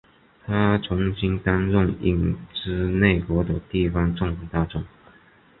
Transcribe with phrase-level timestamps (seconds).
[0.47, 4.83] 他曾经担任影子内阁的地方政府大臣。